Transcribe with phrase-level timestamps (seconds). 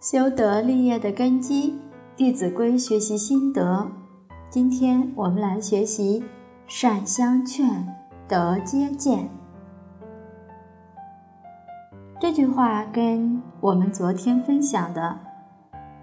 [0.00, 1.72] 修德立业的根基，
[2.16, 3.86] 《弟子规》学习心得。
[4.48, 6.24] 今天我们来学习
[6.66, 7.86] “善相劝，
[8.26, 9.28] 德皆见”
[12.18, 15.18] 这句话，跟我们昨天分享的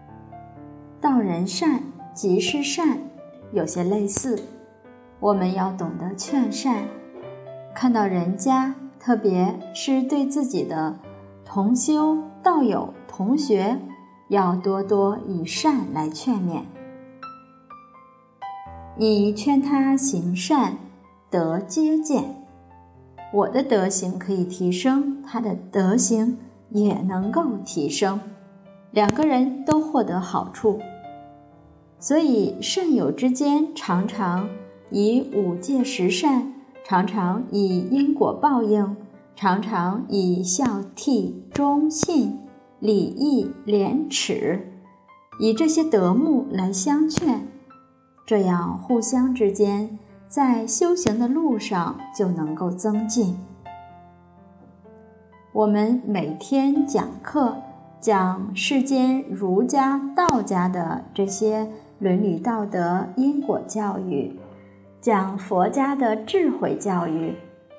[1.00, 2.98] “道人善，即是善”
[3.52, 4.38] 有些类似。
[5.18, 6.84] 我们要懂得劝善，
[7.74, 10.98] 看到人家，特别是对自己的
[11.42, 12.18] 同修。
[12.40, 13.80] 道友同学
[14.28, 16.60] 要多多以善来劝勉，
[18.96, 20.76] 你劝他行善，
[21.28, 22.46] 德皆见。
[23.32, 26.38] 我的德行可以提升，他的德行
[26.70, 28.20] 也能够提升，
[28.92, 30.78] 两个人都获得好处。
[31.98, 34.48] 所以善友之间常常
[34.92, 36.52] 以五戒十善，
[36.86, 38.96] 常常以因果报应。
[39.34, 42.38] 常常以孝悌忠信、
[42.80, 44.72] 礼义廉耻，
[45.40, 47.48] 以这些德目来相劝，
[48.24, 49.98] 这样互相之间
[50.28, 53.36] 在修行的路上就能够增进。
[55.52, 57.56] 我们每天讲课，
[58.00, 64.38] 讲世间儒家、道家的这些伦理道德、因果教育，
[65.00, 67.34] 讲佛家的智慧教育。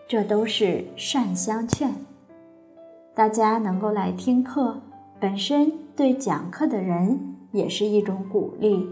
[0.10, 1.94] 这都是善相劝，
[3.20, 4.80] 大家能够来听课，
[5.20, 8.88] 本身对讲课的人也是一种鼓励。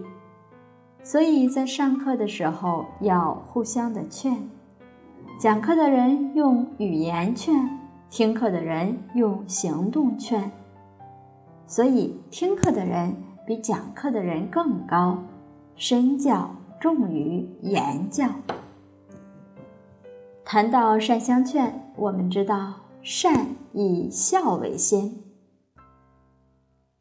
[1.01, 4.37] 所以在上课的时候要互相的劝，
[5.39, 7.69] 讲课的人用语言劝，
[8.09, 10.51] 听课的人用行动劝。
[11.65, 15.19] 所以听课的人比讲课的人更高，
[15.77, 18.27] 身教重于言教。
[20.43, 23.47] 谈到善相劝，我们知道善
[23.79, 25.17] 以孝为先。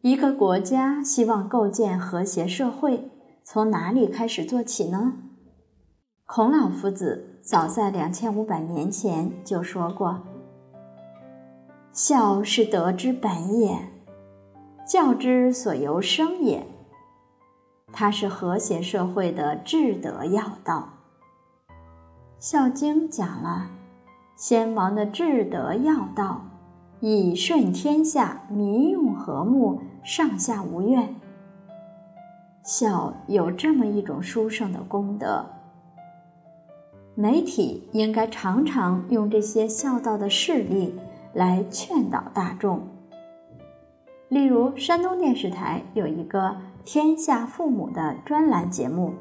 [0.03, 3.11] 一个国家希望构建和谐社会，
[3.43, 5.15] 从哪里开始做起呢？
[6.27, 10.21] 孔老夫子早在两千五百年前就说过
[11.95, 13.79] ：“孝是德之本也，
[14.87, 16.67] 教之所由生也。”
[17.91, 20.91] 它是和谐社会的治德要道。
[22.39, 23.71] 《孝经》讲了，
[24.37, 26.45] 先王的治德要道，
[27.01, 31.15] 以顺天下，民用和睦，上下无怨。
[32.63, 35.47] 孝有这么一种殊胜的功德，
[37.15, 40.95] 媒体应该常常用这些孝道的事例
[41.33, 42.81] 来劝导大众。
[44.29, 46.49] 例如，山东电视台有一个
[46.85, 49.15] 《天下父母》的专栏节目。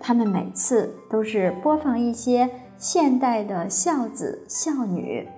[0.00, 5.28] 他们每次都是播放一些现代的孝子孝女、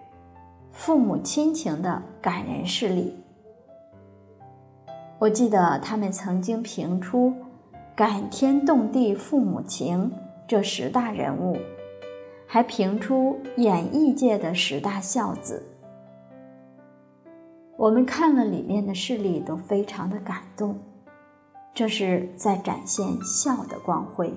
[0.73, 3.17] 父母亲情的感人事例。
[5.19, 7.35] 我记得他们曾经评出
[7.95, 10.11] 感天动地父母情
[10.49, 11.59] 这十大人物，
[12.47, 15.63] 还评出演艺界的十大孝子。
[17.77, 20.79] 我们看了里面的事例，都非常的感动。
[21.73, 24.33] 这是在展现孝的光辉。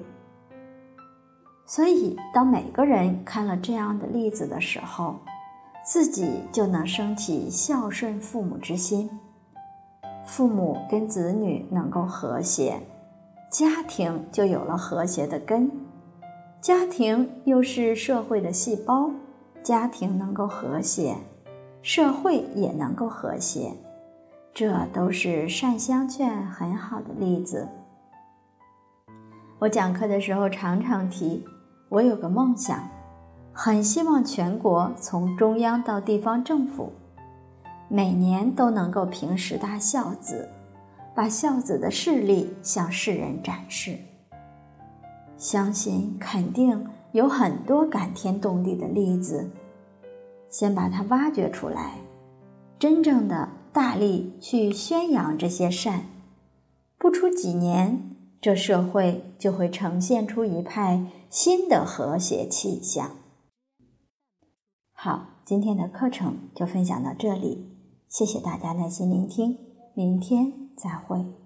[1.65, 5.17] 所以，当每个人看了这样的例子的时候，
[5.85, 9.09] 自己就能升起孝顺父母之心，
[10.25, 12.79] 父母跟子女能够和谐，
[13.51, 15.69] 家庭就有了和谐的根。
[16.61, 19.11] 家庭又是社会的细胞，
[19.61, 21.17] 家庭能够和谐，
[21.81, 23.73] 社会也能够和谐，
[24.53, 27.67] 这都是善相劝很好的例子。
[29.59, 31.45] 我讲课的时候常常提。
[31.89, 32.89] 我有个梦想，
[33.55, 36.91] 很希望全国从中央到地方政府，
[37.87, 40.49] 每年都能够评十大孝子，
[41.13, 43.95] 把孝子的事例向世人展示。
[45.37, 49.51] 相信肯定有很多感天动地的例子，
[50.49, 51.99] 先把它挖掘出来，
[52.79, 56.05] 真正的大力去宣扬这些善，
[56.97, 58.09] 不出几年。
[58.41, 63.11] 这社会就会呈现出一派新的和谐气象。
[65.05, 67.67] 好，今天的课程就分享到这里，
[68.07, 69.57] 谢谢大家耐心聆听，
[69.93, 71.42] 明天再会。